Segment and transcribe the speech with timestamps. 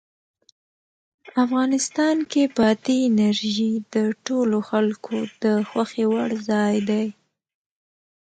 [1.43, 7.05] افغانستان کې بادي انرژي د ټولو خلکو د خوښې وړ ځای دی.